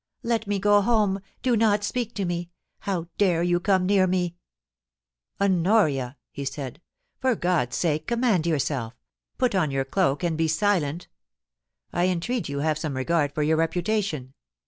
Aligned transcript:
'Let 0.33 0.47
me 0.47 0.57
go 0.57 0.81
home! 0.81 1.19
Do 1.43 1.55
not 1.55 1.83
speak 1.83 2.15
to 2.15 2.25
me 2.25 2.49
1 2.85 2.91
How 2.95 3.07
dare 3.19 3.43
you 3.43 3.59
come 3.59 3.85
near 3.85 4.07
me!' 4.07 4.35
'Honoria!' 5.39 6.17
he 6.31 6.43
said, 6.43 6.81
'for 7.19 7.35
God's 7.35 7.75
sake 7.75 8.07
command 8.07 8.47
yourself! 8.47 8.95
Put 9.37 9.53
on 9.53 9.69
your 9.69 9.85
cloak 9.85 10.23
and 10.23 10.35
be 10.35 10.47
silent 10.47 11.07
I 11.93 12.07
entreat 12.07 12.49
you 12.49 12.61
have 12.61 12.79
some 12.79 12.97
regard 12.97 13.31
for 13.35 13.43
your 13.43 13.57
reputation. 13.57 14.33